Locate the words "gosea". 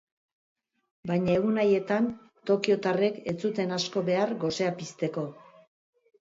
4.45-4.73